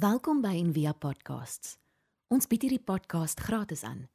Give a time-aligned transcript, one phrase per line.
[0.00, 1.74] Welkom by Envia Podcasts.
[2.32, 4.06] Ons bied hierdie podcast gratis aan.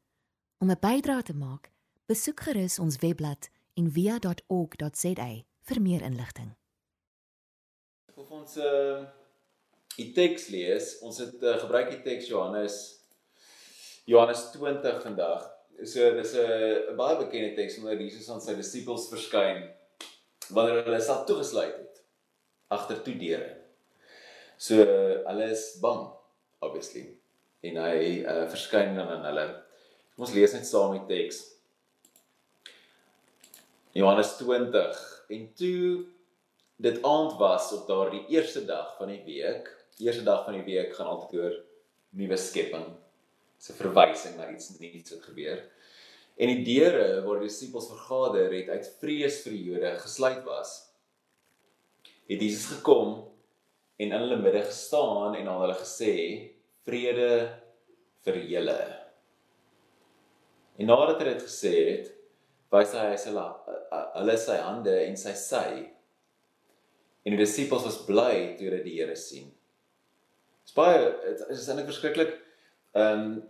[0.64, 1.70] Om 'n bydrae te maak,
[2.10, 5.28] besoek gerus ons webblad en via.org.za
[5.68, 6.56] vir meer inligting.
[8.16, 9.04] Of ons uh
[9.98, 12.80] die teks lees, ons het uh, gebruik die teks Johannes
[14.06, 15.46] Johannes 20 vandag.
[15.84, 19.70] So dis 'n 'n baie bekende teks wanneer Jesus aan sy disippels verskyn
[20.50, 22.04] wanneer hulle self toegesluit het
[22.68, 23.65] agter toe deure.
[24.58, 26.08] So hulle is bang
[26.64, 27.06] obviously
[27.66, 29.46] en hy uh, verskyn dan aan hulle.
[30.22, 31.42] Ons lees net saam die teks.
[33.96, 35.02] Johannes 20
[35.36, 35.86] en toe
[36.86, 39.70] dit aand was op daardie eerste dag van die week,
[40.04, 41.56] eerste dag van die week gaan altyd oor
[42.20, 42.90] nuwe skepping.
[43.58, 45.64] Dis 'n verwysing na iets nuuts wat gebeur.
[46.36, 50.92] En die deure waar die disippels vergader het uit vrees vir die Jode gesluit was.
[52.28, 53.35] Het Jesus gekom
[53.98, 56.14] en in hulle midde gestaan en aan hulle gesê:
[56.86, 57.32] "Vrede
[58.26, 58.80] vir julle."
[60.78, 62.12] En nadat hy dit gesê het,
[62.72, 63.46] wys hy hulle
[64.16, 65.68] hulle sy hande en sy sy.
[67.26, 69.48] En die disippels was bly toe hulle die Here sien.
[70.66, 72.40] Dit is baie dit is eintlik verskriklik
[72.96, 73.44] um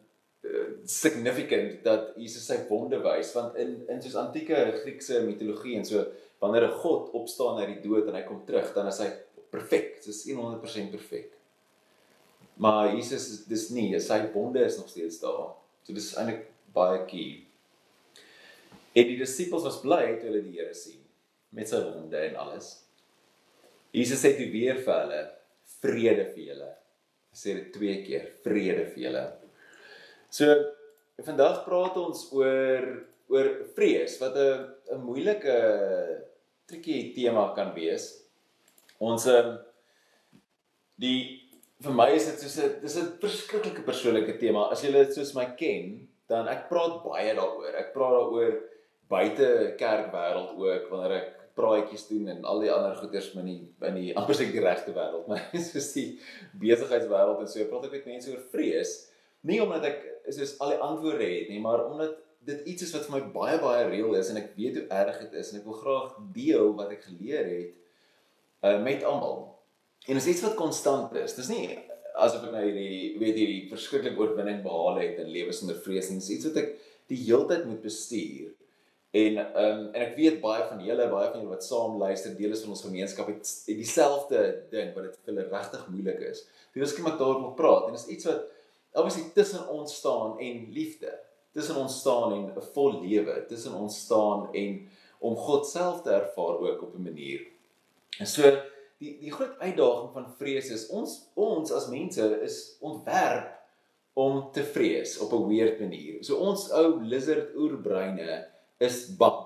[0.85, 6.03] significant dat Jesus sy wonde wys want in in soos antieke Griekse mitologie en so
[6.43, 9.09] wanneer 'n god opstaan uit die dood en hy kom terug dan is hy
[9.55, 11.31] perfek, dis 100% perfek.
[12.61, 15.55] Maar Jesus dis nie, sy wonde is nog steeds daar.
[15.83, 17.41] So dis eintlik baie key.
[18.95, 21.01] En die disippels was bly toe hulle die Here sien
[21.55, 22.71] met sy wonde en alles.
[23.95, 25.21] Jesus sê toe weer vir hulle
[25.79, 26.71] vrede vir julle.
[27.31, 29.25] Hy sê dit twee keer, vrede vir julle.
[30.31, 30.51] So
[31.23, 32.87] vandag praat ons oor
[33.31, 35.55] oor vrees wat 'n 'n moeilike
[36.67, 38.24] tricky tema kan wees.
[39.05, 39.55] Ons ehm
[41.01, 41.17] die
[41.85, 44.69] vir my is dit soos 'n dis 'n verskriklike persoonlike tema.
[44.71, 47.73] As jy dit soos my ken, dan ek praat baie daaroor.
[47.75, 48.53] Ek praat daaroor
[49.09, 53.95] buite kerkwêreld ook wanneer ek praatjies doen en al die ander goeters in die in
[53.95, 56.09] die amper seker regte wêreld, maar soos die
[56.59, 58.95] besigheidswêreld en so praat ek met mense oor vrees.
[59.45, 59.99] Nie omdat ek
[60.33, 63.57] soos al die antwoorde het nie, maar omdat dit iets is wat vir my baie
[63.61, 66.73] baie reël is en ek weet hoe erg dit is en ek wil graag deel
[66.77, 67.84] wat ek geleer het
[68.65, 69.43] uh, met almal.
[70.05, 71.37] En is iets wat konstant is.
[71.37, 71.67] Dis nie
[72.15, 76.21] asof ek nou hierdie weet hierdie verskriklike oorwinning behaal het in lewe sonder vrees nie.
[76.21, 76.71] Dis iets wat ek
[77.11, 78.53] die heeltyd moet bestuur.
[79.15, 82.33] En ehm um, en ek weet baie van julle, baie van julle wat saam luister,
[82.35, 84.41] deel is van ons gemeenskap het, het dieselfde
[84.73, 86.43] ding wat dit vir hulle regtig moeilik is.
[86.75, 88.49] Dit is kom ek daaroor wil praat en dis iets wat
[88.95, 91.13] obviously tussen ons staan en liefde.
[91.55, 94.79] Tussen ons staan en 'n vol lewe, tussen ons staan en
[95.19, 97.47] om God self te ervaar ook op 'n manier.
[98.19, 98.51] En so
[99.01, 103.51] die die groot uitdaging van vrees is ons ons as mense is ontwerp
[104.15, 106.23] om te vrees op 'n weird manier.
[106.23, 109.43] So ons ou lizard oerbreine is bang.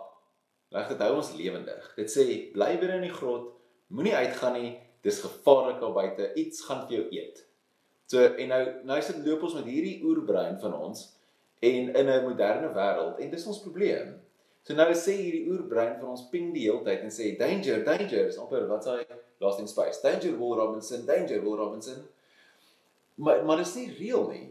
[0.69, 1.93] Reg dit hou ons lewendig.
[1.95, 3.53] Dit sê bly binne in die grot,
[3.87, 7.45] moenie uitgaan nie, dis gevaarlik daar buite, iets gaan vir jou eet.
[8.05, 11.17] So en nou nou sit loop ons met hierdie oerbrein van ons
[11.59, 14.21] en in 'n moderne wêreld en dis ons probleem.
[14.67, 18.27] So nou sê hierdie oerbrein van ons ping die hele tyd en sê danger, danger,
[18.29, 18.97] is amper wat sê
[19.41, 20.01] lost in space.
[20.03, 22.03] Danger Will Robinson, danger Will Robinson.
[23.15, 24.45] Maar maar dit is nie reël nie.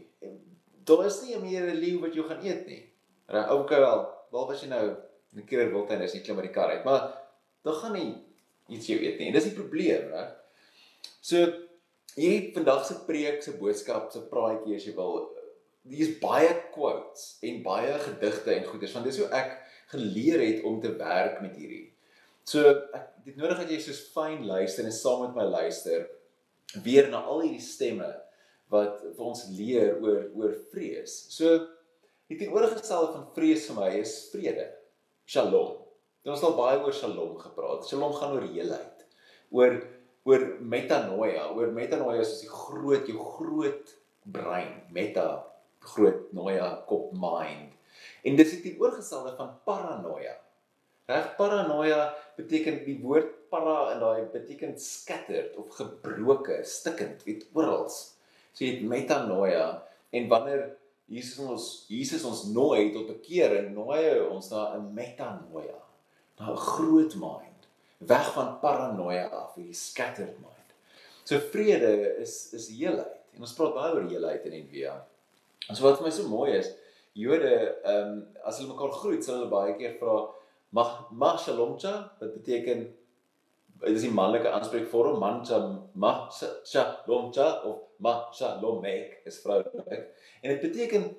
[0.89, 2.83] Daar is nie meer 'n leeu wat jou gaan eet nie.
[3.27, 4.95] Reg, okay wel waar was jy nou?
[5.35, 7.13] 'n keer wil hy net nie klim uit die kar uit, maar
[7.63, 8.17] dan gaan nie
[8.67, 9.27] iets jou eet nie.
[9.27, 10.35] En dis die probleem, reg?
[11.21, 11.45] So
[12.15, 15.29] hier vandag se preek se boodskap se praatjie as jy wil,
[15.89, 19.55] hier's baie quotes en baie gedigte en goeders want dis hoe ek
[19.91, 21.87] geleer het om te werk met hierdie.
[22.47, 26.07] So ek dit nodig dat jy soos fyn luister en saam met my luister
[26.85, 28.09] weer na al hierdie stemme
[28.69, 31.15] wat vir ons leer oor oor vrees.
[31.33, 31.57] So
[32.29, 34.67] Die teenoorgestelde van vrees vir my is vrede.
[35.25, 35.79] Shalom.
[36.29, 37.87] Ons het al baie oor Shalom gepraat.
[37.89, 39.01] Shalom gaan oor heelheid.
[39.49, 39.79] Oor
[40.29, 43.95] oor metanoia, oor metanoia is die groot jou groot
[44.29, 45.25] brein, meta
[45.81, 47.73] groot noia kop mind.
[48.23, 50.35] En dis die teenoorgestelde van paranoia.
[51.09, 57.87] Reg paranoia beteken die woord para in daai beteken scattered of gebroke, stikkend, weet oral.
[57.89, 59.65] So jy het metanoia
[60.13, 60.67] en wanneer
[61.09, 65.79] Jesus ons Jesus ons nooi tot bekering, nooi hy ons na 'n metanoia,
[66.37, 67.67] na 'n groot mind,
[67.97, 70.69] weg van paranoia af, die scattered mind.
[71.23, 73.17] So vrede is is heelheid.
[73.33, 74.93] En ons praat baie oor heelheid in Envia.
[75.69, 76.69] En so wat vir my so mooi is,
[77.17, 80.19] Jode, ehm um, as hulle mekaar groet, sal hulle baie keer vra
[80.71, 82.83] mag mag shalomcha, wat beteken
[83.79, 85.59] dit is die manlike aanspreekvorm mancha
[85.95, 86.33] mag
[86.67, 90.09] shalomcha of ma shalom ek is vroulik.
[90.43, 91.09] En dit beteken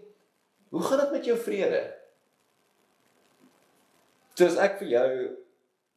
[0.71, 1.81] hoe gaan dit met jou vrede?
[4.37, 5.09] So as ek vir jou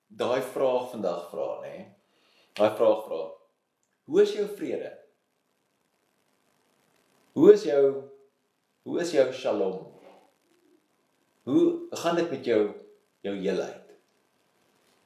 [0.07, 1.75] daai vraag vandag vra, nê?
[2.57, 3.21] Daai vraag vra.
[4.09, 4.89] Hoe is jou vrede?
[7.37, 7.85] Hoe is jou
[8.83, 9.79] hoe is jou shalom?
[11.47, 11.63] Hoe
[12.03, 12.61] gaan dit met jou
[13.23, 13.95] jou heelheid?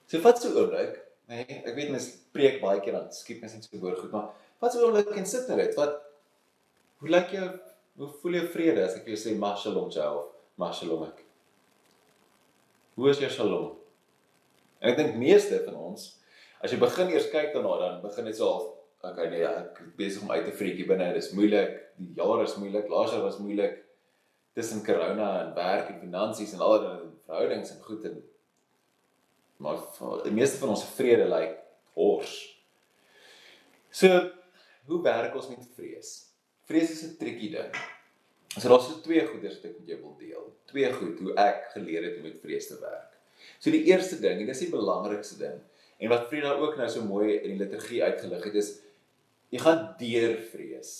[0.08, 1.46] So vat so 'n oomblik, nê?
[1.66, 4.74] Ek weet mens preek baie keer dan skiep mens net so woord goed, maar vat
[4.74, 5.76] so 'n oomblik en sit net dit.
[5.76, 6.02] Wat
[7.00, 7.48] hoe lyk jou
[7.98, 11.24] hoe voel jy vrede as ek jou sê mashalom jou of mashalom ek?
[12.96, 13.78] Hoe is jou shalom?
[14.80, 16.18] En ek dink meeste van ons
[16.62, 20.22] as jy begin eers kyk daarna dan begin dit so half okay nee ek besig
[20.22, 21.12] om uit te vreetjie binne.
[21.14, 21.76] Dis moeilik.
[21.98, 22.90] Die jaar is moeilik.
[22.90, 23.84] Laas jaar was moeilik.
[24.58, 26.96] Tussen corona en werk en finansies en al die
[27.28, 28.24] verhoudings en goed en
[29.58, 29.80] maar
[30.22, 31.62] die meeste van ons vrede lyk like,
[31.98, 32.34] hors.
[33.90, 34.10] So
[34.88, 36.12] hoe werk ons met vrees?
[36.70, 37.74] Vrees is 'n tricky ding.
[38.58, 40.46] So daar's so twee goeders wat ek met jou wil deel.
[40.66, 43.18] Twee goed hoe ek geleer het om met vrees te werk.
[43.60, 45.60] So die eerste ding en dis die belangrikste ding
[45.98, 48.80] en wat Frida ook nou so mooi in die liturgie uitgelig het is
[49.54, 50.94] Jy gaan deur vrees.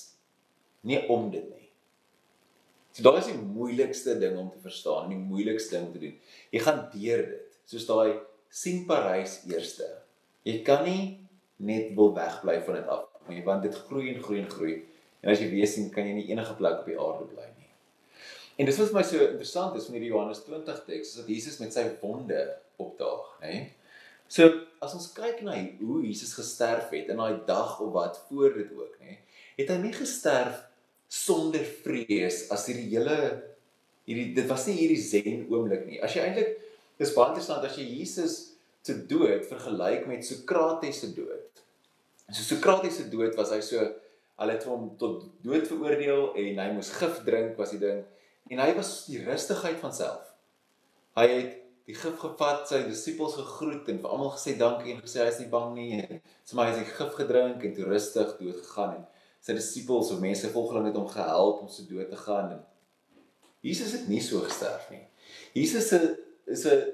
[0.88, 1.68] Nie om dit nie.
[2.96, 6.16] So daai is die moeilikste ding om te verstaan, die moeilikste ding om te doen.
[6.54, 7.58] Jy gaan deur dit.
[7.68, 8.18] Soos daai
[8.50, 9.90] sien Parys eerste.
[10.48, 11.02] Jy kan nie
[11.58, 14.76] net wil wegbly van dit af nie, want dit groei en groei en groei.
[15.22, 17.72] En as jy weer sien, kan jy nie enige plek op die aarde bly nie.
[18.58, 21.32] En dis wat vir my so interessant is van hierdie Johannes 20 teks, is dat
[21.34, 22.40] Jesus met sy wonde
[22.82, 23.56] opdaag, hè?
[24.28, 24.48] So
[24.84, 28.72] as ons kyk na hoe Jesus gesterf het in daai dag of wat voor dit
[28.76, 29.20] ook, nê,
[29.58, 30.66] het hy nie gesterf
[31.08, 33.18] sonder vrees as hierdie hele
[34.08, 36.02] hierdie dit was nie hierdie zen oomblik nie.
[36.04, 36.58] As jy eintlik
[37.00, 38.38] dis baie interessant as jy Jesus
[38.88, 41.64] se dood vergelyk met Sokrates se dood.
[42.32, 43.84] So Sokrates se dood was hy so
[44.38, 48.04] hulle het hom tot dood veroordeel en hy moes gif drink was die ding
[48.52, 50.24] en hy was die rustigheid van self.
[51.18, 51.56] Hy het
[51.88, 55.40] die gif gevat, sy disippels gegroet en vir almal gesê dankie en gesê hy is
[55.40, 56.18] nie bang nie.
[56.44, 59.06] Sy maar hy het gif gedrink en toe rustig dood gegaan en
[59.44, 62.66] sy disippels of mense volg hulle met hom gehelp om so dood te gaan en
[63.66, 65.06] Jesus het nie so gesterf nie.
[65.56, 66.00] Jesus se
[66.46, 66.94] is 'n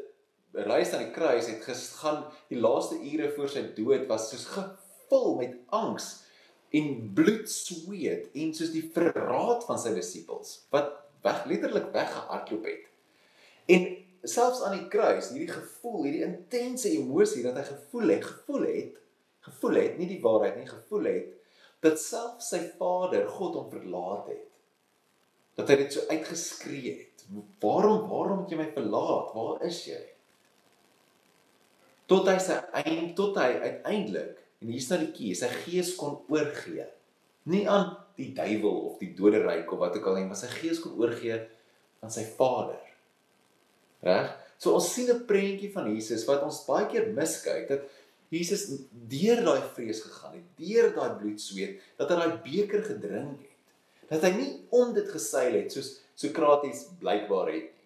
[0.70, 5.36] reis aan die kruis het gegaan die laaste ure voor sy dood was soos gevul
[5.42, 6.24] met angs
[6.70, 10.94] en bloed sweet en soos die verraad van sy disippels wat
[11.24, 12.86] weg letterlik weggehardloop het.
[13.66, 13.82] En
[14.24, 19.00] selfs aan die kruis, hierdie gevoel, hierdie intense emosie dat hy gevoel het, gevoel het,
[19.44, 21.32] gevoel het, nie die waarheid nie, gevoel het
[21.84, 24.46] dat self sy Vader God hom verlaat het.
[25.60, 27.26] Dat hy dit so uitgeskree het.
[27.62, 29.34] Waarom, waarom het jy my verlaat?
[29.36, 30.00] Waar is jy?
[32.10, 36.22] Tot hy sy eind tot hy uiteindelik en hier staan die key, sy gees kon
[36.32, 36.88] oorgee.
[37.52, 40.80] Nie aan die duiwel of die doderyk of wat ook al nie, maar sy gees
[40.84, 41.42] kon oorgee
[42.04, 42.80] aan sy Vader.
[44.04, 44.32] Reg?
[44.60, 47.82] So ons sien 'n prentjie van Jesus wat ons baie keer miskyk dat
[48.34, 53.42] Jesus deur daai vrees gegaan het, deur daai bloed sweet, dat hy daai beker gedrink
[53.42, 53.50] het.
[54.10, 57.86] Dat hy nie om dit geseil het soos Sokrates blykbaar het nie.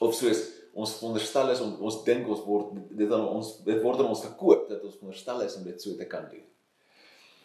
[0.00, 0.40] Of soos
[0.74, 4.24] ons veronderstel is om ons dink ons word dit aan ons dit word aan ons
[4.24, 6.44] gekoop dat ons veronderstel is om dit so te kan doen.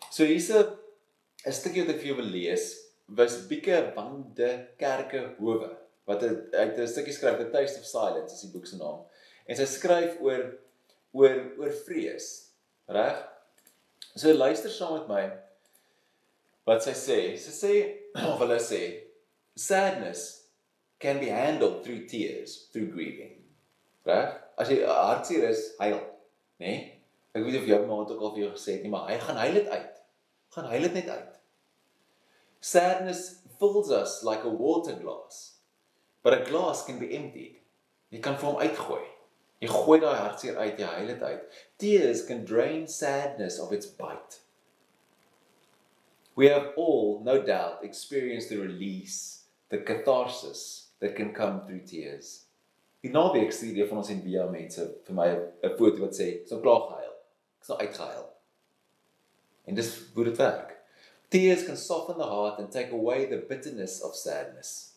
[0.10, 0.78] So hierse
[1.46, 2.64] 'n stukkie wat ek vir jou wil lees,
[3.08, 5.70] was Bieke van de Kerke Howe
[6.10, 9.06] wat het, het 'n stukkie skryf The Taste of Silence is die boek se naam.
[9.46, 10.58] En sy skryf oor
[11.12, 12.50] oor oor vrees.
[12.88, 13.20] Reg?
[14.16, 15.24] So luister saam met my
[16.66, 17.20] wat sy sê.
[17.38, 17.74] Sy sê
[18.32, 18.82] of hulle sê
[19.56, 20.24] sadness
[21.00, 23.36] can be handled through tears, through grieving.
[24.06, 24.34] Reg?
[24.58, 26.02] As jy hartseer is, huil,
[26.58, 26.66] né?
[26.66, 26.80] Nee?
[27.38, 29.20] Ek weet of jou ma het ook al vir jou gesê het nie, maar hy
[29.22, 30.02] gaan huil dit uit.
[30.58, 31.40] Gaan huil dit net uit.
[32.60, 33.24] Sadness
[33.60, 35.59] fills us like a water glass
[36.24, 37.62] But a glass can be emptied.
[38.10, 39.06] Jy kan vir hom uitgooi.
[39.60, 41.58] Jy gooi daai hartseer uit, jy huil dit uit.
[41.82, 44.40] Tears can drain sadness of its bite.
[46.36, 52.46] We have all, no doubt, experienced the release, the catharsis that can come through tears.
[53.04, 56.48] Die naweek sê die van ons en via mense vir my 'n foto wat sê,
[56.48, 57.16] "So klaar gehuil.
[57.60, 58.28] Ek's nou uitgehuil."
[59.68, 60.78] En dis hoe dit werk.
[61.30, 64.89] Tears can soften the heart and take away the bitterness of sadness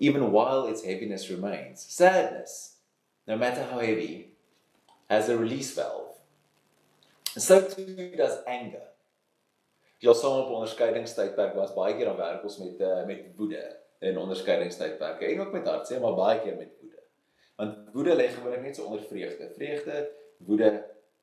[0.00, 1.84] even while its heaviness remains.
[1.88, 2.76] Sadness,
[3.28, 4.32] no matter how heavy,
[5.08, 6.16] has a release valve.
[7.36, 8.86] So too does anger.
[10.00, 13.60] Jy sal op onderskeidingstydperk was baie keer aan werk ons met uh, met woede
[14.00, 17.02] in onderskeidingstydperke en ook met hartseer, maar baie keer met woede.
[17.60, 19.50] Want woede lê gewoonlik net so onder vreugde.
[19.58, 19.98] Vreugde,
[20.48, 20.70] woede,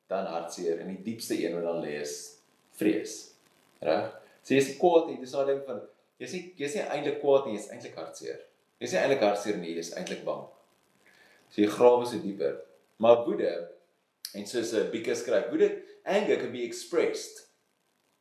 [0.08, 2.14] dan hartseer en die diepste een wat dan lê is
[2.78, 3.16] vrees.
[3.82, 4.14] Reg?
[4.46, 5.82] So jy is nie kwaad nie, dis daai ding van
[6.22, 8.38] jy's nie jy's nie eintlik kwaad nie, jy's eintlik hartseer.
[8.78, 10.44] Jy's nie eintlik hartseer nie, jy's eintlik bang.
[11.50, 12.60] So jy grawe so dieper.
[13.02, 13.50] Maar woede
[14.34, 17.48] en soos 'n Bieke skryf, woede anger can be expressed.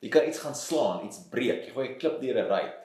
[0.01, 1.65] Jy kan iets gaan slaan, iets breek.
[1.65, 2.77] Jy gooi 'n klip deur 'n ruit.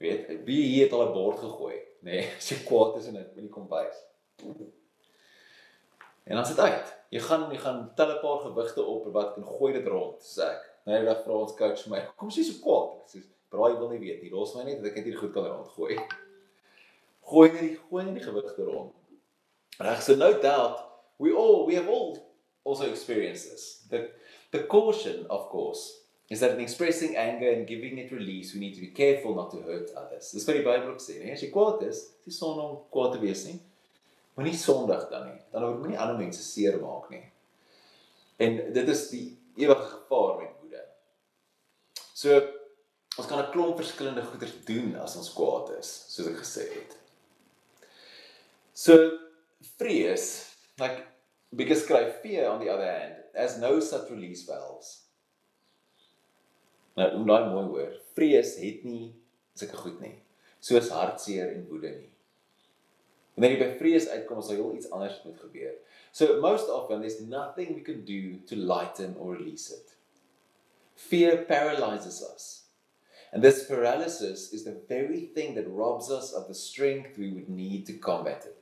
[0.00, 2.10] Weet, wie hier het al 'n bord gegooi, nê?
[2.10, 3.96] Nee, as jy kwaad is in dit met die kombuis.
[6.24, 6.96] En dan sit uit.
[7.10, 10.20] Jy gaan jy gaan tel 'n paar gewigte op en wat kan gooi dit rond,
[10.22, 10.66] sê ek.
[10.86, 13.18] Nou dan vra ons coach my, "Kom jy so kwaad?" Ek sê,
[13.50, 14.30] "Braai wil nie weet nie.
[14.30, 15.98] Los my net dat ek dit hier goed kan rondgooi."
[17.30, 18.96] Gooi net die gooi net die gewigte rond.
[19.78, 20.82] Reg, so no doubt
[21.18, 22.18] we all we have all
[22.64, 23.86] also experienced this.
[23.90, 24.10] The
[24.50, 28.74] the caution of course is that in expressing anger and giving it release we need
[28.74, 30.30] to be careful not to hurt others.
[30.30, 33.16] Dis wat die Bybel ook sê, nee, as jy kwaad is, dis son om kwaad
[33.16, 33.58] te wees nie.
[34.38, 35.40] Moenie sondig dan nie.
[35.50, 37.24] Dan word moenie ander mense seermaak nie.
[38.40, 39.26] En dit is die
[39.60, 40.84] ewige gevaar met woede.
[42.14, 42.38] So
[43.18, 46.99] ons kan 'n klomp verskillende goeders doen as ons kwaad is, soos ek gesê het.
[48.80, 49.18] So
[49.78, 51.06] vrees, like
[51.54, 55.02] because skryf fear on the other hand has no such release valves.
[56.96, 57.90] Nou, hoe daai mooi hoor.
[58.16, 59.10] Vrees het nie
[59.52, 60.14] sulke goed nie.
[60.64, 62.08] Soos hartseer en woede nie.
[63.36, 65.76] Wanneer jy by vrees uitkom, sal heel iets anders moet gebeur.
[66.16, 69.92] So most often there's nothing we can do to lighten or release it.
[70.96, 72.48] Fear paralyzes us.
[73.30, 77.50] And this paralysis is the very thing that robs us of the strength we would
[77.50, 78.59] need to combat it.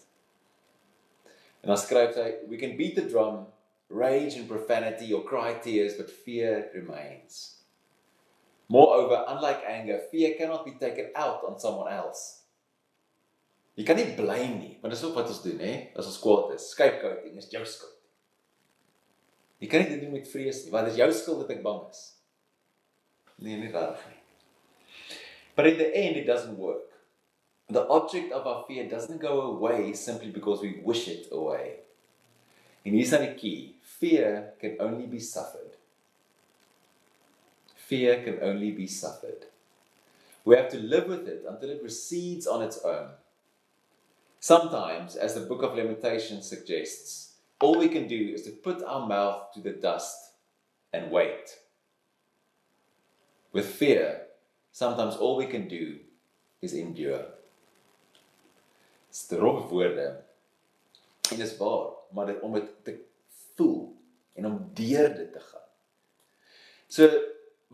[1.63, 3.47] En dan skryf hy, we can beat the drum,
[3.89, 7.59] rage and profanity or cry tears, but fear remains.
[8.69, 12.45] Moreover, unlike anger, fear cannot be taken out on someone else.
[13.79, 15.75] Jy kan nie blame nie, want dis ook wat ons doen, hè?
[15.95, 17.95] As ons kwaad is, scapegoating is jou skuld.
[19.63, 21.63] Jy kan nie dit doen met vrees nie, want dit is jou skuld dat ek
[21.65, 22.03] bang is.
[23.39, 24.19] Nee, nie reg nie.
[25.55, 26.88] But in the end it doesn't work.
[27.71, 31.81] The object of our fear doesn't go away simply because we wish it away.
[32.85, 33.75] En hier's dan die key.
[33.83, 35.77] Fear can only be suffered.
[37.77, 39.47] Fear can only be suffered.
[40.45, 43.11] We have to live with it until it recedes on its own.
[44.41, 49.07] Sometimes, as the book of Lamentations suggests, all we can do is to put our
[49.07, 50.33] mouth to the dust
[50.93, 51.59] and wait.
[53.53, 54.23] With fear,
[54.73, 55.99] sometimes all we can do
[56.63, 57.27] is endure.
[59.19, 60.09] Strof woorde.
[61.33, 62.95] En dis waar, maar dit om dit te
[63.57, 63.81] voel
[64.39, 65.67] en om deur dit te gaan.
[66.89, 67.09] So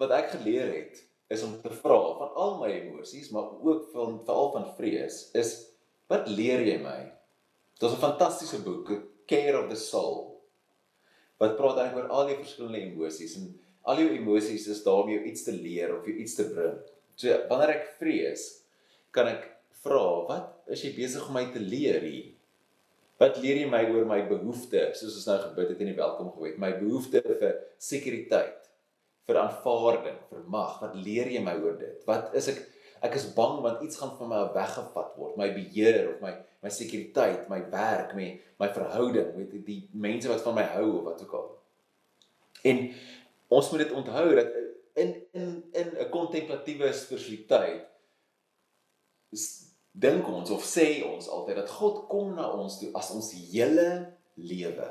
[0.00, 4.18] wat ek geleer het is om te vra van al my emosies, maar ook van
[4.26, 5.54] veral van vrees, is
[6.12, 7.00] Wat leer jy my?
[7.80, 8.90] Daar's 'n fantastiese boek,
[9.26, 10.40] Care of the Soul.
[11.40, 15.10] Wat praat eintlik oor al die verskillende emosies en al jou emosies is daar om
[15.10, 16.76] jou iets te leer of jou iets te bring.
[17.16, 18.62] So wanneer ek vrees,
[19.10, 19.48] kan ek
[19.84, 22.30] vra, wat is jy besig om my te leer hier?
[23.20, 26.32] Wat leer jy my oor my behoeftes, soos ons nou gebid het in die welkom
[26.34, 28.70] gebed, my behoefte vir sekuriteit,
[29.28, 30.80] vir aanvaarding, vir mag.
[30.82, 32.00] Wat leer jy my oor dit?
[32.08, 32.64] Wat is ek
[33.04, 36.32] Ek is bang want iets gaan van my weggevat word, my beheer of my
[36.64, 40.86] my sekuriteit, my werk, my my verhouding met die, die mense wat van my hou
[41.00, 41.50] of wat ook al.
[42.64, 42.80] En
[43.52, 44.56] ons moet dit onthou dat
[45.02, 45.50] in in
[45.82, 47.90] in 'n kontemplatiewe spiritualiteit
[49.94, 53.88] dink ons of sê ons altyd dat God kom na ons toe as ons hele
[54.34, 54.88] lewe.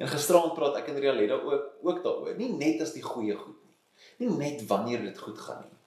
[0.00, 3.58] En gisteraand praat ek en Rialeda ook ook daaroor, nie net as die goeie goed
[3.66, 3.76] nie.
[4.22, 5.80] Nie net wanneer dit goed gaan nie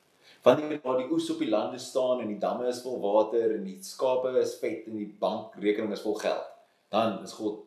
[0.43, 3.63] wanneer daar die oes op die lande staan en die damme is vol water en
[3.67, 6.49] die skape is vet en die bankrekening is vol geld,
[6.91, 7.63] dan is God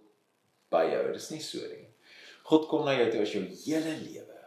[0.72, 1.02] by jou.
[1.08, 1.86] Dit is nie so nie.
[2.46, 4.40] God kom na jou toe as jou hele lewe.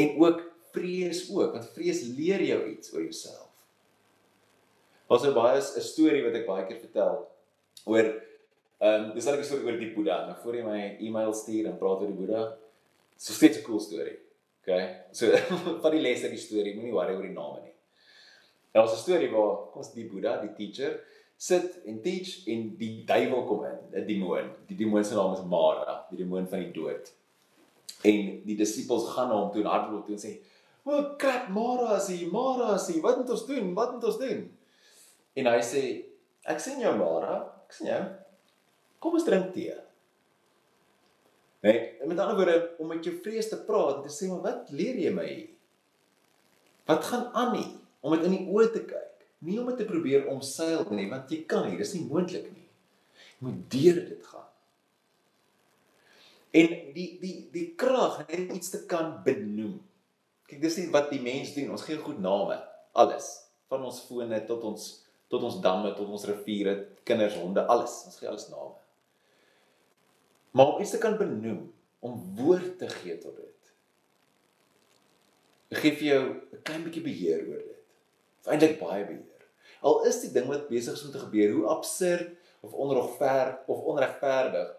[0.00, 0.40] En ook
[0.74, 3.43] vrees ook, want vrees leer jou iets oor jouself.
[5.08, 7.26] Was 'n baie 'n storie wat ek baie keer vertel
[7.84, 8.04] oor
[8.80, 10.26] ehm um, dis net 'n storie oor die Boeddha.
[10.26, 12.56] Nou voor jy my e-mail stuur en praat oor die Boeddha.
[13.16, 14.18] So steeds 'n cool storie.
[14.62, 14.84] Okay.
[15.12, 15.30] So
[15.82, 17.74] van die les uit die storie, moenie worry oor die name nie.
[18.72, 21.00] Daar was 'n storie waar kom ons die Boeddha, die teacher,
[21.36, 24.50] sit en teach en die duiwel kom in, 'n demoon.
[24.66, 27.12] Die demoon se naam is Mara, die demoon van die dood.
[28.02, 30.32] En die disippels gaan na hom toe en hardloop toe en sê:
[30.84, 33.74] "O, krap Mara, as jy Mara, as jy, wat moet ons doen?
[33.74, 34.50] Wat moet ons doen?"
[35.34, 35.82] En hy sê:
[36.46, 38.02] "Ek sien jou Mara, ek sien jou.
[39.00, 39.74] Kom ons drink tee."
[41.64, 44.70] Nee, met ander woorde om met jou vrees te praat en te sê maar wat
[44.76, 45.28] leer jy my?
[46.84, 47.70] Wat gaan aan nie
[48.04, 49.24] om dit in die oë te kyk.
[49.48, 52.66] Nie om dit te probeer omseil nie, want jy kan nie, dis nie moontlik nie.
[53.38, 54.50] Jy moet deur dit gaan.
[56.54, 59.78] En die die die krag net iets te kan benoem.
[60.48, 61.72] Kyk dis nie wat die mens doen.
[61.74, 62.60] Ons gee goed name,
[62.92, 63.30] alles,
[63.72, 64.84] van ons fone tot ons
[65.34, 66.76] tot ons damme, tot ons riviere,
[67.06, 67.96] kinders, honde, alles.
[68.08, 68.74] Ons gee alles name.
[70.54, 71.66] Maar om iets te kan benoem,
[72.04, 73.72] om woord te gee tot dit.
[75.74, 77.82] Gee vir jou 'n klein bietjie beheer oor dit.
[78.40, 79.42] Of eintlik baie beheer.
[79.82, 83.80] Al is die ding wat besig is om te gebeur, hoe absurd of onregverdig of
[83.80, 84.76] onregverdig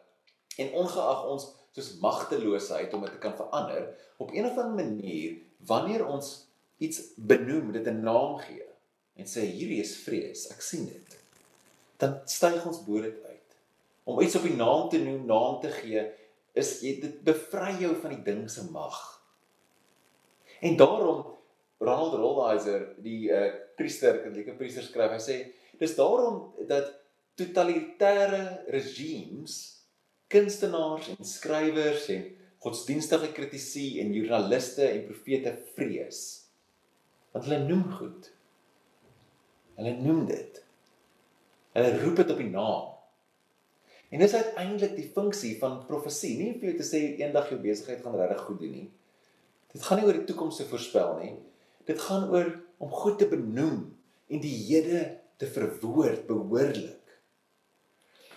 [0.58, 5.36] en ongeag ons soos magteloosheid om dit te kan verander, op een of ander manier
[5.58, 6.48] wanneer ons
[6.78, 8.75] iets benoem, dit 'n naam gee
[9.16, 11.18] en sê hierdie is vrees, ek sien dit.
[12.02, 13.58] Dan styg ons bo dit uit.
[14.06, 16.04] Om iets op die naam te noem, naam te gee,
[16.56, 19.00] is dit bevry jou van die ding se mag.
[20.62, 21.24] En daarom
[21.78, 25.38] Ronald Rolheiser, die uh, priester, katolieke priester skryf, hy sê
[25.80, 26.94] dis daarom dat
[27.36, 29.58] totalitêre regimes
[30.32, 32.30] kunstenaars en skrywers en
[32.64, 36.22] godsdienstige kritici en joernaliste en profete vrees.
[37.36, 38.32] Want hulle noem goed.
[39.76, 40.62] Hulle noem dit.
[41.76, 42.92] Hulle roep dit op die naam.
[44.14, 48.04] En dis uiteindelik die funksie van profesie, nie vir jou te sê eendag jou besigheid
[48.04, 48.88] gaan regtig goed doen nie.
[49.76, 51.34] Dit gaan nie oor die toekoms te voorspel nie.
[51.90, 53.82] Dit gaan oor om goed te benoem
[54.32, 55.02] en die hede
[55.42, 57.02] te verwoord behoorlik.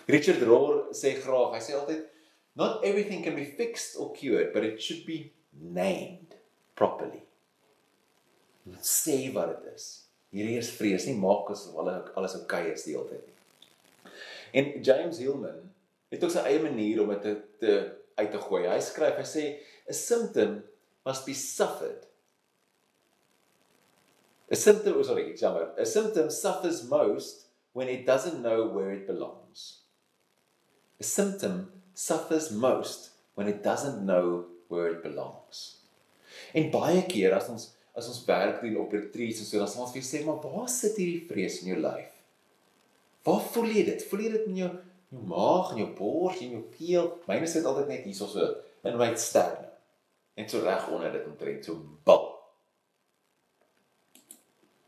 [0.09, 2.03] Richard Rohr sê graag, hy sê altyd
[2.59, 6.35] not everything can be fixed or cured, but it should be named
[6.75, 7.23] properly.
[8.83, 10.08] Sê wat dit is.
[10.35, 13.37] Hierdie is vrees nie maak asof alles alles oukei okay is die hele tyd nie.
[14.59, 15.63] En James Hillman
[16.09, 17.73] het ook sy eie manier om dit te, te
[18.19, 18.65] uit te gooi.
[18.67, 19.45] Hy skryf, hy sê
[19.89, 20.59] a symptom
[21.07, 22.05] must be suffered.
[24.49, 25.69] A symptom, oh sorry, jammer.
[25.77, 29.81] A symptom suffers most when it doesn't know where it belongs.
[30.99, 35.77] A symptom suffers most when it doesn't know where it belongs.
[36.53, 37.69] En baie keer as ons
[37.99, 40.69] as ons werk doen op retreats en so dan sal ons vir sê maar waar
[40.71, 42.11] sit hierdie vrees in jou lyf?
[43.27, 44.05] Waar voel jy dit?
[44.09, 44.69] Voel jy dit in jou
[45.09, 47.09] jou maag en jou bors en jou keel?
[47.29, 48.49] Myne sit altyd net hier so so
[48.87, 49.69] in my sterne.
[50.39, 52.27] Net so reg onder dit omtrent so bal.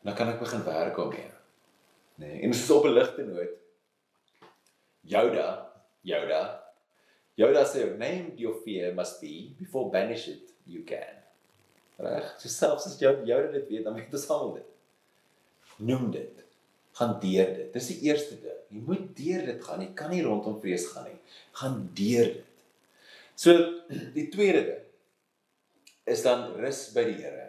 [0.01, 1.27] Dan kan ek begin werk daarmee.
[2.21, 3.59] Nee, en dis op 'n ligte noot.
[5.01, 5.71] Jouda
[6.01, 6.63] Yoda.
[7.37, 11.20] Yoda sê, "Name your fear must be before banish it you can."
[12.01, 12.29] Reg?
[12.41, 14.69] So selfs as jou Yoda dit weet, dan moet ons almal dit.
[15.89, 16.41] Noem dit.
[16.97, 17.69] Gaan deur dit.
[17.73, 18.57] Dis die eerste ding.
[18.71, 19.83] Jy moet deur dit gaan.
[19.83, 21.19] Jy kan nie rondom vrees gaan nie.
[21.59, 22.65] Gaan deur dit.
[23.39, 23.55] So
[24.15, 24.83] die tweede ding
[26.11, 27.47] is dan rus by die Here.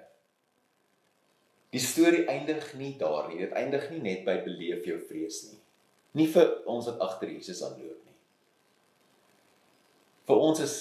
[1.72, 3.40] Die storie eindig nie daar nie.
[3.40, 5.58] Dit eindig nie net by beleef jou vrees nie.
[6.20, 8.12] Nie vir ons wat agter Jesus aanloop nie
[10.28, 10.76] vir ons is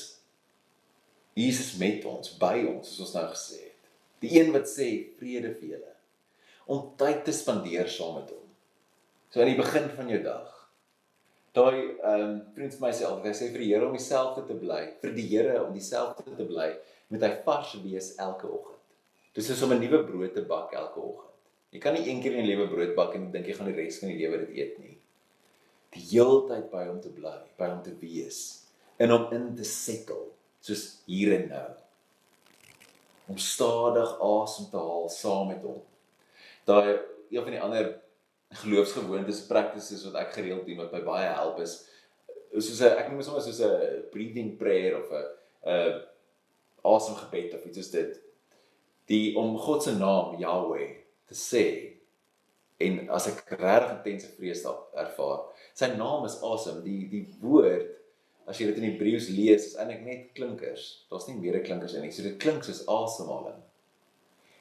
[1.38, 3.90] Jesus met ons, by ons, soos ons nou gesê het.
[4.22, 4.90] Die een wat sê
[5.20, 5.92] vrede vir julle
[6.72, 8.44] om tyd te spandeer saam met hom.
[9.32, 10.50] So aan die begin van jou dag.
[11.56, 14.46] Daai ehm um, vriend vir my sê altyd, hy sê vir die Here om dieselfde
[14.48, 16.70] te bly, vir die Here om dieselfde te bly,
[17.12, 18.80] moet hy vars wees elke oggend.
[19.36, 21.36] Dis soos om 'n nuwe brood te bak elke oggend.
[21.72, 23.76] Jy kan nie een keer in 'n lewe brood bak en dink jy gaan die
[23.76, 24.98] res van die lewe dit eet nie.
[25.92, 28.64] Die heeltyd by hom te bly, by hom te wees
[29.00, 30.30] in hom in te settle
[30.62, 31.70] soos hier en nou
[33.32, 35.80] om stadig asem te haal saam met hom.
[36.68, 37.00] Daai
[37.32, 37.92] een van die ander
[38.62, 41.78] geloofsgewoontes practices wat ek gereeld doen wat my baie help is
[42.52, 45.28] soos 'n ek noem dit sommer soos 'n breathing prayer of 'n
[45.64, 46.02] 'n
[46.84, 48.20] asemgebed of iets soos dit.
[49.08, 50.98] Die om God se naam Yahweh
[51.28, 51.66] te sê
[52.78, 55.40] en as ek regtig intense vrees ervaar
[55.74, 58.01] sy naam is awesome die die woord
[58.52, 60.88] as jy dit in Hebreëus lees, is eintlik net klinkers.
[61.12, 62.12] Daar's nie meer klinkers in nie.
[62.12, 63.62] So dit klink soos asemhaling.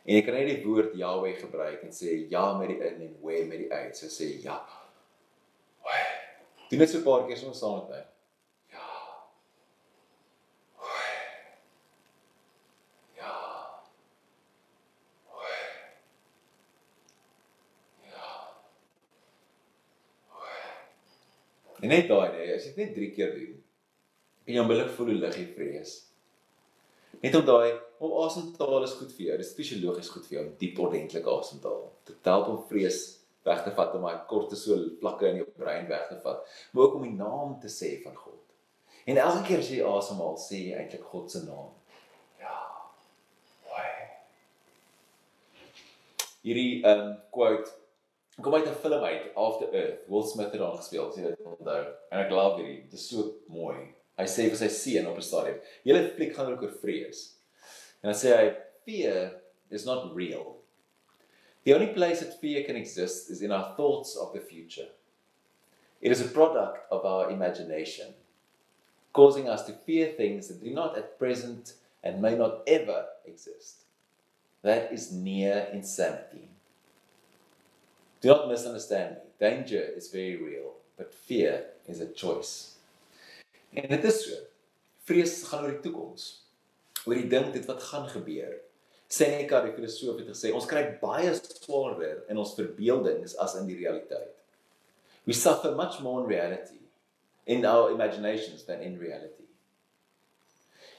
[0.07, 3.16] En jy kan net die woord Yahweh gebruik en sê ja met die in en
[3.24, 3.98] we met die uit.
[3.98, 4.61] So sê ja.
[6.70, 8.03] Doen dit so 'n paar keer soms saam met my.
[8.70, 8.87] Ja.
[13.18, 13.35] Ja.
[18.07, 18.29] Ja.
[21.81, 23.59] En net daai, as jy dit net 3 keer doen,
[24.50, 25.92] en jy onmiddellik voel hoe lig jy vrees.
[27.22, 29.38] Net om daai om asemhaal is goed vir jou.
[29.38, 31.90] Dit is fisiologies goed vir jou om diep ordentlik asem te haal.
[32.08, 33.00] Dit help om vrees
[33.46, 36.96] weg te vat om daai kortisol vlakke in jou brein weg te vat, maar ook
[36.98, 38.40] om die naam te sê van God.
[39.08, 41.70] En elke keer as jy asemhaal, sê jy eintlik God se naam.
[42.40, 42.56] Ja.
[43.70, 43.92] Wai.
[46.44, 47.78] Hierdie um quote
[48.40, 50.08] kom uit 'n film uit After Earth.
[50.08, 51.84] Will Smith het daar gespeel, jy dit onthou.
[52.10, 53.99] En ek glo dit is so mooi.
[54.20, 55.61] Hy sê vir sy seun op 'n stadium.
[55.85, 57.37] Julle fliek gaan oor vrees.
[58.02, 58.48] En dan sê hy
[58.85, 60.59] fear is not real.
[61.64, 64.88] The only place that fear can exist is in our thoughts of the future.
[66.00, 68.14] It is a product of our imagination,
[69.12, 73.85] causing us to fear things that do not at present and may not ever exist.
[74.62, 76.48] That is near insanity.
[78.20, 79.22] Do not misunderstand me.
[79.38, 82.76] Danger is very real, but fear is a choice.
[83.74, 84.38] En dit is so.
[85.06, 86.26] Vrees gaan oor die toekoms.
[87.06, 88.59] Oor die ding dit wat gaan gebeur.
[89.11, 93.78] Seneca die filosoof het gesê ons kry baie swaarder in ons verbeeldings as in die
[93.80, 94.37] realiteit.
[95.26, 96.78] We suffer much more in reality
[97.50, 99.48] in our imaginations than in reality.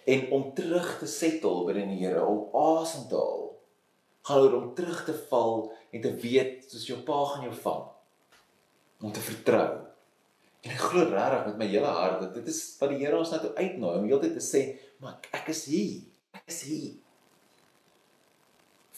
[0.04, 3.46] En om terug te settle binne die Here, om asem te haal,
[4.28, 7.86] gaan oor om terug te val en te weet soos jou pa gaan jou vang.
[9.02, 9.70] Om te vertrou.
[10.62, 13.32] En ek glo regtig met my hele hart dat dit is wat die Here ons
[13.34, 14.64] nou toe uitnooi om heeltyd te sê,
[15.02, 16.02] maar ek is hier.
[16.38, 16.92] Ek is hier.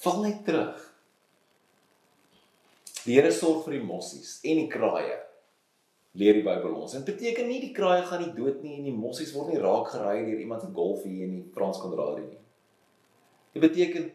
[0.03, 0.81] Val net terug.
[3.03, 5.21] Die Here sorg vir die mossies en die kraaie.
[6.19, 6.97] Leer die Bybel ons.
[6.97, 9.87] Dit beteken nie die kraaie gaan nie dood nie en die mossies word nie raak
[9.95, 12.41] geraai deur iemand se golf hier in die Frans Konradie nie.
[13.55, 14.11] Dit beteken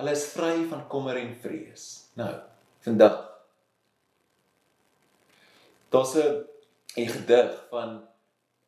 [0.00, 1.86] hulle is vry van kommer en vrees.
[2.18, 2.32] Nou,
[2.82, 3.20] vandag
[5.92, 6.51] Daar's 'n
[6.96, 8.00] 'n gedig van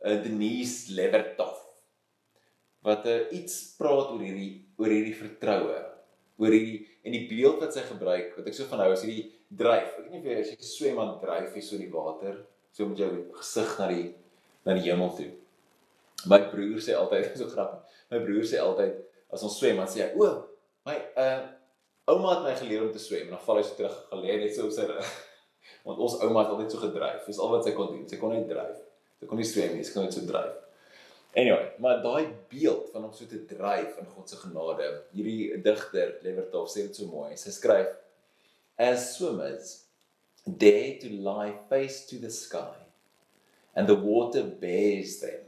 [0.05, 1.61] uh, Denise Levertov
[2.85, 5.77] wat uh, iets praat oor hierdie oor hierdie vertroue
[6.41, 9.31] oor hierdie en die beeld wat sy gebruik wat ek so van hou is hierdie
[9.49, 11.95] dryf ek weet nie of jy as jy swem aan dryf hier so in die
[11.95, 12.41] water
[12.75, 14.07] so met jou gesig na die
[14.65, 15.29] na die hemel toe.
[16.31, 18.99] My broer sê altyd so grappig my broer sê altyd
[19.35, 20.31] as ons swem dan sê hy o
[20.89, 21.45] my uh
[22.11, 24.57] ouma het my geleer om te swem en dan val hy so terug gelê net
[24.57, 25.13] so op sy rug
[25.87, 27.25] want ons ouma het altyd so gedryf.
[27.27, 28.05] Dis al wat sy kon doen.
[28.11, 28.79] Sy kon net dryf.
[29.21, 30.61] Sy kon nie swem nie, sy kon net so dryf.
[31.35, 36.15] Anyway, maar daai beeld van om so te dryf in God se genade, hierdie digter
[36.23, 37.33] Levertov sê dit so mooi.
[37.41, 37.91] Sy skryf
[38.79, 39.85] as swimmers
[40.47, 42.75] dare to lie face to the sky
[43.75, 45.41] and the water bears them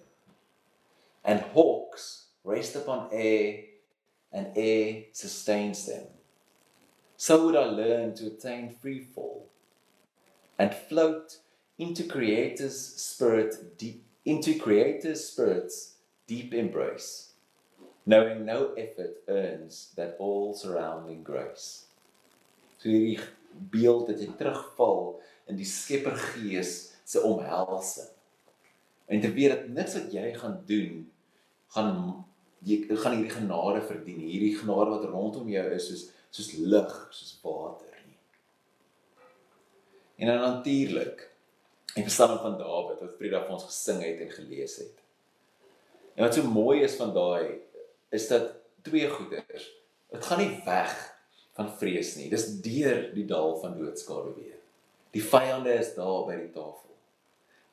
[1.24, 3.64] and hawks rest upon air
[4.32, 6.06] and air sustains them
[7.16, 9.48] so would I learn to attain free fall
[10.58, 11.38] and float
[11.78, 15.94] into creator's spirit deep into creator's spirit's
[16.26, 17.26] deep embrace
[18.06, 21.86] knowing no effort earns that all surrounding grace.
[22.78, 23.18] So hierdie
[23.72, 25.16] beeld dat jy terugval
[25.50, 28.12] in die skepper gees se omhelsing
[29.06, 31.04] en te weet dat niks wat jy gaan doen
[31.74, 31.92] gaan
[32.66, 34.22] jy gaan hierdie genade verdien.
[34.22, 37.85] Hierdie genade wat rondom jou is soos soos lig soos water
[40.16, 41.30] En dan natuurlik
[41.94, 45.02] die Psalm van Dawid wat Frida vir ons gesing het en gelees het.
[46.16, 47.58] En wat so mooi is van daai
[48.16, 48.54] is dat
[48.86, 49.68] twee goeders.
[50.12, 50.94] Dit gaan nie weg
[51.56, 52.30] van vrees nie.
[52.32, 54.56] Dis deur die dal van doodskade weer.
[55.12, 56.96] Die vyande is daar by die tafel.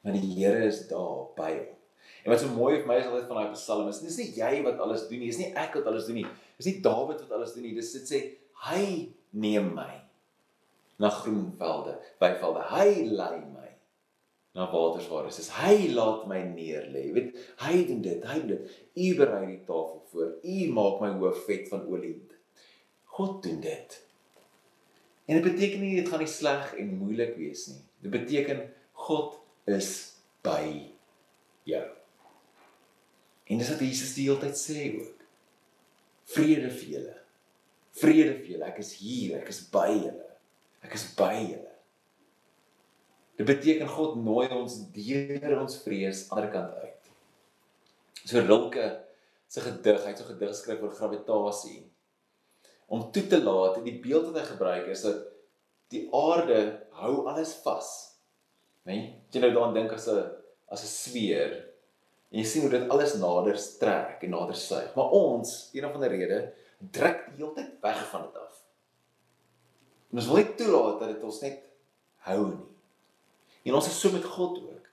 [0.04, 1.72] Maar die Here is daar by hom.
[2.24, 4.54] En wat so mooi vir my is altyd van daai Psalm is, dis nie jy
[4.68, 6.30] wat alles doen nie, dis nie ek wat alles doen nie.
[6.60, 7.76] Dis nie Dawid wat alles doen nie.
[7.76, 8.24] Dis dit sê
[8.68, 8.88] hy
[9.32, 9.92] neem my
[11.04, 12.64] na groen velde, byvelde.
[12.72, 13.70] Hy lei my
[14.54, 15.50] na waters waar is.
[15.58, 17.08] Hy laat my neer lê.
[17.16, 18.76] Weet, hy doen dit, hy doen dit.
[18.94, 20.36] U berei die tafel voor.
[20.40, 22.16] U maak my hoof vet van olie.
[23.18, 23.98] God doen dit.
[25.26, 27.82] En dit beteken nie dit gaan nie sleg en moeilik wees nie.
[28.06, 28.62] Dit beteken
[29.08, 29.40] God
[29.72, 29.90] is
[30.46, 30.62] by
[31.70, 31.86] jou.
[33.50, 35.26] En dis wat Jesus die hele tyd sê ook.
[36.34, 37.18] Vrede vir julle.
[37.98, 38.70] Vrede vir julle.
[38.70, 40.33] Ek is hier, ek is by julle.
[40.84, 41.72] Ek is by julle.
[43.40, 47.10] Dit beteken God nooi ons deur ons vrees aan die ander kant uit.
[48.24, 48.86] So Rilke
[49.50, 51.84] se gedig, hy het so gedig geskryf oor gravitasie.
[52.94, 55.22] Om toe te laat, die beeld wat hy gebruik is dat
[55.94, 56.60] die aarde
[57.00, 57.92] hou alles vas.
[58.88, 58.94] Né?
[58.94, 59.04] Nee?
[59.34, 60.24] Jy nou daaraan dink as 'n
[60.74, 61.52] as 'n sweer
[62.32, 64.96] en jy sien hoe dit alles nader trek en nader suig.
[64.96, 66.54] Maar ons, een of ander rede,
[66.92, 68.43] druk die hele tyd weg van dit af.
[70.14, 71.64] En ons wil nie toelaat dat dit ons net
[72.28, 72.66] hou nie.
[73.66, 74.90] En ons is so met God ook.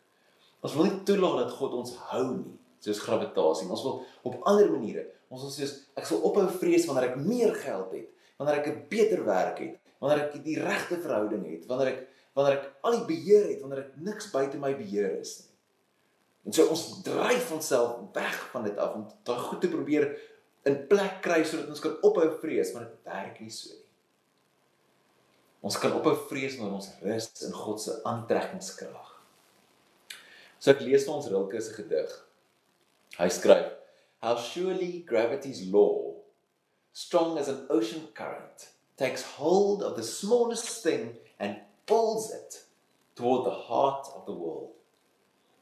[0.64, 3.68] Ons wil nie toelaat dat God ons hou nie, soos gravitasie.
[3.68, 3.98] Ons wil
[4.30, 5.04] op ander maniere.
[5.28, 8.08] Ons wil soos ek sal ophou vrees wanneer ek meer geld het,
[8.40, 12.00] wanneer ek 'n beter werk het, wanneer ek die regte verhouding het, wanneer ek
[12.34, 15.50] wanneer ek al die beheer het, wanneer ek niks buite my beheer is nie.
[16.48, 20.08] En so ons dryf onsself weg van dit af om daai goed te probeer
[20.64, 23.79] in plek kry sodat ons kan ophou vrees, maar dit werk nie so nie.
[25.60, 29.10] Ons kan ophou vrees wanneer ons rus in God se aantrekkingskrag.
[30.60, 32.14] So ek lees vir ons Rilke se gedig.
[33.18, 33.68] Hy skryf:
[34.24, 36.20] How surely gravity's law
[36.92, 42.64] strong as an ocean current, takes hold of the smallest thing and pulls it
[43.16, 44.72] toward the heart of the world.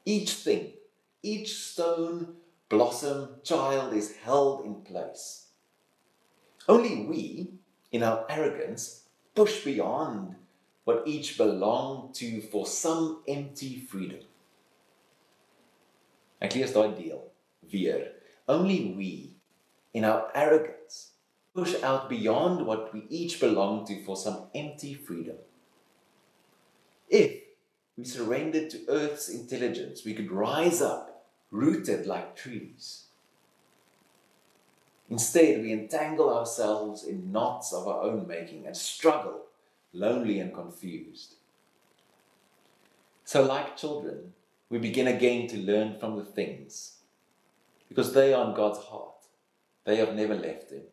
[0.05, 0.73] Each thing,
[1.23, 2.35] each stone,
[2.67, 5.47] blossom, child is held in place.
[6.67, 7.49] Only we,
[7.91, 10.35] in our arrogance, push beyond
[10.83, 14.21] what each belonged to for some empty freedom.
[16.41, 17.23] Ek lees daai deel
[17.71, 18.13] weer.
[18.47, 19.33] Only we,
[19.93, 21.11] in our arrogance,
[21.53, 25.35] push out beyond what we each belong to for some empty freedom.
[27.09, 27.41] If
[27.97, 33.08] we surrendered to Earth's intelligence, we could rise up, rooted like trees.
[35.09, 39.45] Instead, we entangle ourselves in knots of our own making and struggle,
[39.91, 41.35] lonely and confused.
[43.25, 44.33] So, like children,
[44.69, 46.97] we begin again to learn from the things
[47.87, 49.25] because they are in God's heart.
[49.83, 50.83] They have never left him.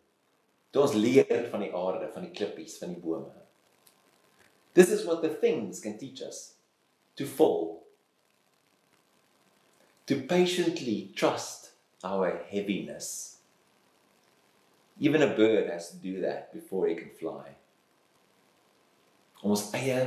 [0.73, 3.33] Toe ons leer van die aarde, van die klippies, van die bome.
[4.77, 6.55] This is what the things can teach us
[7.17, 7.85] to fall.
[10.07, 11.71] To patiently trust
[12.05, 13.36] our heaviness.
[14.99, 17.53] Even a bird has to do that before it can fly.
[19.43, 19.99] Om ons eie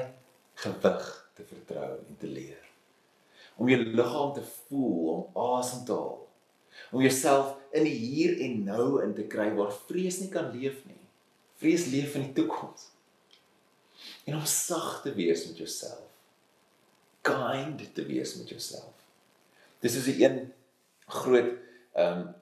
[0.64, 1.06] gewig
[1.38, 2.64] te vertrou en te leer.
[3.60, 6.18] Om jou liggaam te voel, om asem te haal.
[6.96, 10.80] Om jouself in die hier en nou in te kry waar vrees nie kan leef
[10.88, 11.02] nie.
[11.62, 12.88] Vrees leef in die toekoms.
[14.26, 16.08] En om sag te wees met jouself.
[17.22, 18.96] Kind te wees met jouself.
[19.84, 20.54] Dis is 'n een
[21.08, 21.54] groot
[21.94, 22.36] ehm um,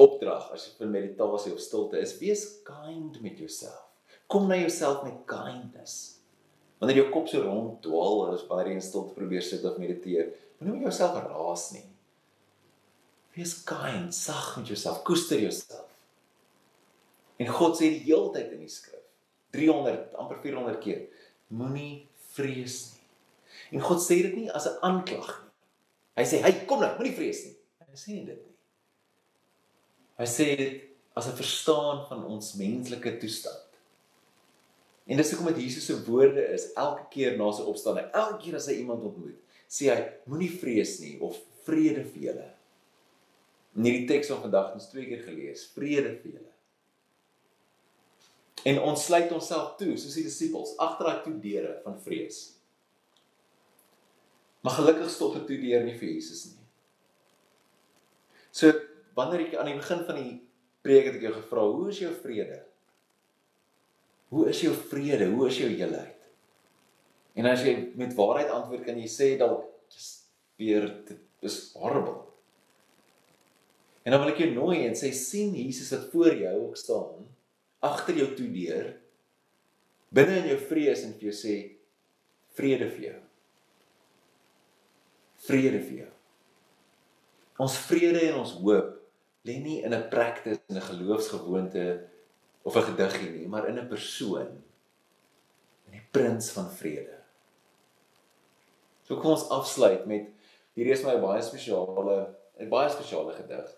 [0.00, 3.86] opdrag as jy vir meditasie of stilte is, wees kind met jouself.
[4.30, 6.20] Kom na jouself met kindness.
[6.80, 10.78] Wanneer jou kop so rond dwaal, as baie in stilte probeer sit of mediteer, moenie
[10.78, 11.84] met jouself raas nie.
[13.36, 15.88] Wees kind, sag met jouself, koester jouself.
[17.40, 19.04] En God sê die hele tyd in die skrif,
[19.56, 21.04] 300, amper 400 keer,
[21.52, 23.06] moenie vrees nie.
[23.76, 25.50] En God sê dit nie as 'n aanklag nie.
[26.16, 28.49] Hy sê, "Hey, kom nou, moenie vrees nie." Hy sê dit.
[30.20, 30.46] Hy sê
[31.16, 33.68] as 'n verstaan van ons menslike toestand.
[35.06, 38.56] En dis hoekom dit Jesus se woorde is elke keer na sy opstanding, elke keer
[38.56, 42.48] as hy iemand ontmoet, sê hy, "Moenie vrees nie" of "Vrede vir julle."
[43.76, 46.52] In hierdie teks van vandag ons twee keer gelees, vrede vir julle.
[48.64, 52.52] En ons sluit onsself toe, soos die disippels, agter daai toe deure van vrees.
[54.60, 56.66] Maar gelukkig stop dit toe deur nie vir Jesus nie.
[58.52, 58.72] So
[59.18, 60.36] wanneer ek aan die begin van die
[60.84, 62.60] preek het ek jou gevra, hoe is jou vrede?
[64.30, 65.26] Hoe is jou vrede?
[65.32, 66.16] Hoe is jou heelheid?
[67.38, 69.66] En as jy met waarheid antwoord, kan jy sê dalk
[70.60, 72.20] weer dit is horrible.
[74.04, 77.26] En dan wil ek jou nooi en sê sien Jesus wat voor jou ook staan,
[77.84, 78.92] agter jou toe deur,
[80.12, 81.56] binne in jou vrees en vir jou sê
[82.58, 83.18] vrede vir jou.
[85.48, 86.08] Vrede vir jou.
[87.60, 88.99] Ons vrede en ons hoop
[89.46, 92.06] lê nie in 'n praktis en 'n geloofsgewoonte
[92.62, 94.62] of 'n gediggie nie, maar in 'n persoon.
[95.86, 97.18] In die prins van vrede.
[99.02, 100.28] So kom ons afsluit met
[100.74, 103.70] hierdie is my baie spesiale 'n baie spesiale gedig.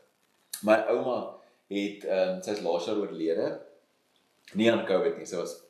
[0.62, 1.36] My ouma
[1.68, 3.60] het ehm um, sy's laas jaar oorlede.
[4.54, 5.62] Nie aan COVID nie, sy was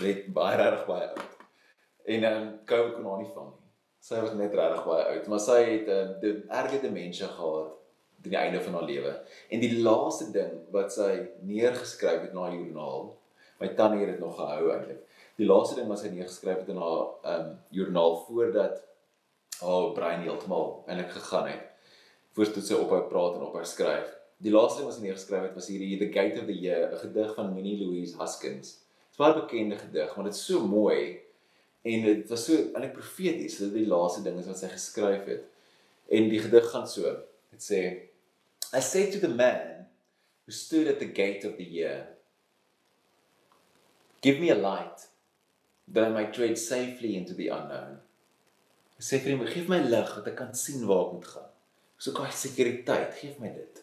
[0.00, 1.36] net baie reg baie oud.
[2.04, 3.68] En ehm um, COVID kon haar nie vang nie.
[4.00, 7.79] Sy was net reg baie oud, maar sy het ehm um, die erge demensie gehad
[8.22, 9.14] teen die einde van haar lewe.
[9.48, 11.10] En die laaste ding wat sy
[11.46, 13.08] neergeskryf het na haar joernaal,
[13.60, 15.02] my tannie het dit nog gehou eintlik.
[15.40, 18.80] Die laaste ding wat sy neergeskryf het in haar ehm um, joernaal voordat
[19.60, 21.66] haar brein heeltemal eintlik gegaan het.
[22.36, 25.66] Voordat sy ophou praat en ophou skryf Die laaste ding wat sy neergeskryf het was
[25.68, 28.68] hierdie The Gate of the Year, 'n gedig van Minnie Louise Haskins.
[28.80, 31.20] Dit is baie bekende gedig, maar dit is so mooi
[31.82, 35.44] en dit was so eintlik profeties, dit is die laaste ding wat sy geskryf het.
[36.08, 37.02] En die gedig gaan so.
[37.50, 37.80] Dit sê
[38.72, 39.86] I say to the man
[40.46, 42.06] who stood at the gate of the year
[44.20, 45.06] Give me a light
[45.88, 47.98] that I might tread safely into the unknown.
[49.00, 51.46] Ek sê vir hom, gee my lig dat ek kan sien waar ek moet gaan.
[51.96, 53.80] So kan hy sekuriteit, gee my dit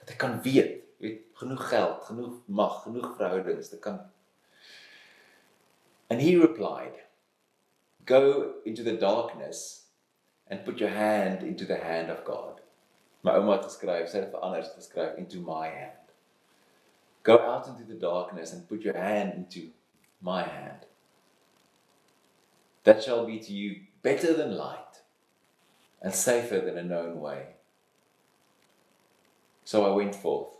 [0.00, 4.00] dat ek kan weet, weet genoeg geld, genoeg mag, genoeg verhoudings, dit kan
[6.08, 6.96] And he replied,
[8.06, 9.84] Go into the darkness
[10.46, 12.62] and put your hand into the hand of God.
[13.22, 16.12] My ouma het geskryf, sy het verander het geskryf into my hand.
[17.22, 19.70] Go out into the darkness and put your hand into
[20.20, 20.86] my hand.
[22.84, 25.02] That shall be to you better than light
[26.00, 27.56] and safer than a known way.
[29.64, 30.58] So I went forth.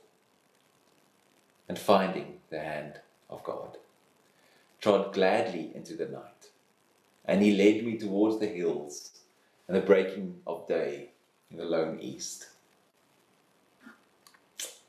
[1.69, 3.77] and finding the hand of God.
[4.81, 6.51] Trod gladly into the night,
[7.25, 9.11] and he led me towards the hills
[9.67, 11.11] and the breaking of day
[11.51, 12.51] in the lone east.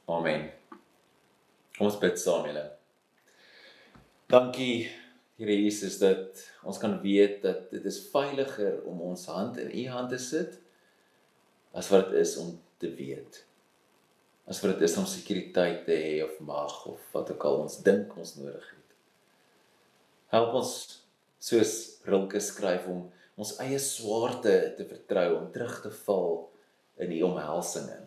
[0.08, 0.50] Amen.
[1.80, 2.66] Ons bid saam julle.
[4.30, 4.90] Dankie
[5.40, 9.86] Here Jesus dat ons kan weet dat dit is veiliger om ons hand in u
[9.88, 10.58] hand te sit
[11.72, 12.50] as wat dit is om
[12.84, 13.40] te weet.
[14.44, 17.80] As wat dit is om sekuriteit te hê of mag of wat ook al ons
[17.86, 18.98] dink ons nodig het.
[20.36, 20.74] Help ons
[21.40, 23.06] soos Rilke skryf om
[23.40, 26.49] ons eie swaarte te vertrou om terug te val
[27.00, 28.06] in u omhelsing in.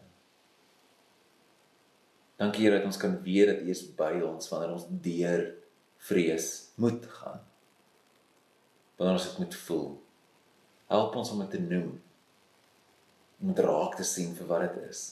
[2.42, 5.42] Dankie Here dat ons kan weet dat U is by ons wanneer ons deur
[6.09, 7.42] vrees moet gaan.
[8.98, 9.90] Wanneer ons dit moet voel.
[10.90, 11.92] Help ons om dit te noem.
[13.40, 15.05] Om dit raak te sien vir wat dit is.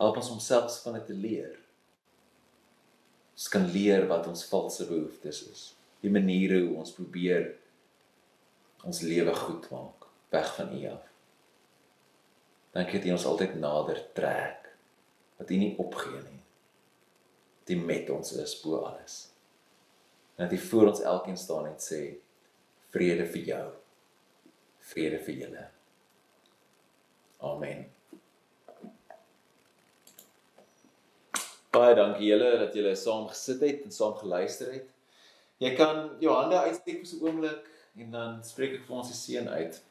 [0.00, 1.54] Help ons om selfs van dit te leer.
[3.38, 5.64] Ons kan leer wat ons valse behoeftes is.
[6.02, 7.52] Die maniere hoe ons probeer
[8.82, 11.11] ons lewe goed maak weg van U af.
[12.72, 14.62] Dankie dat U ons altyd nader trek
[15.42, 16.40] dat U nie opgee nie.
[17.62, 19.28] Dat U met ons is bo alles.
[20.36, 22.02] En dat U voor ons elkeen staan en sê
[22.94, 23.66] vrede vir jou.
[24.92, 25.66] Vrede vir julle.
[27.42, 27.84] Amen.
[31.72, 34.88] Baie dankie julle dat julle saam gesit het en saam geluister het.
[35.62, 39.08] Jy kan jou hande uitsteek vir so 'n oomblik en dan spreek ek vir ons
[39.08, 39.82] die seën uit.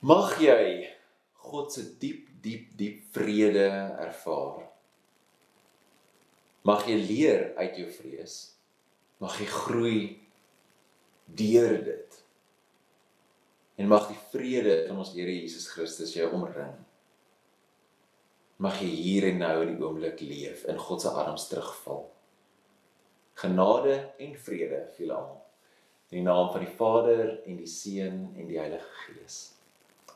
[0.00, 0.86] Mag jy
[1.48, 3.66] God se diep diep diep vrede
[3.98, 4.68] ervaar.
[6.62, 8.36] Mag jy leer uit jou vrees.
[9.18, 10.02] Mag jy groei
[11.26, 12.20] deur dit.
[13.78, 16.78] En mag die vrede van ons Here Jesus Christus jou omring.
[18.62, 22.06] Mag jy hier en nou in die oomblik leef in God se arms terugval.
[23.38, 25.44] Genade en vrede vir julle almal.
[26.10, 29.57] In die naam van die Vader en die Seun en die Heilige Gees.